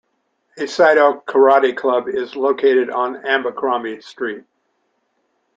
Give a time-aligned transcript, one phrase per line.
[0.57, 4.45] A Seido Karate club is located on Abercrombie Street.